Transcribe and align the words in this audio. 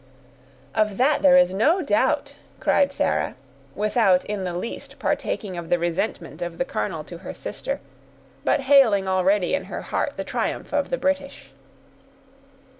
"Of 0.73 0.97
that 0.97 1.21
there 1.21 1.37
is 1.37 1.53
no 1.53 1.83
doubt," 1.83 2.33
cried 2.59 2.91
Sarah, 2.91 3.35
without 3.75 4.25
in 4.25 4.45
the 4.45 4.55
least 4.55 4.97
partaking 4.97 5.57
of 5.59 5.69
the 5.69 5.77
resentment 5.77 6.41
of 6.41 6.57
the 6.57 6.65
colonel 6.65 7.03
to 7.03 7.19
her 7.19 7.35
sister, 7.35 7.79
but 8.43 8.61
hailing 8.61 9.07
already 9.07 9.53
in 9.53 9.65
her 9.65 9.83
heart 9.83 10.13
the 10.17 10.23
triumph 10.23 10.73
of 10.73 10.89
the 10.89 10.97
British. 10.97 11.51